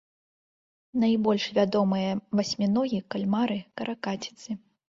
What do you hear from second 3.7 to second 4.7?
каракаціцы.